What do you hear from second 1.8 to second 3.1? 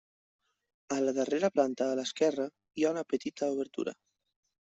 a l'esquerra hi ha una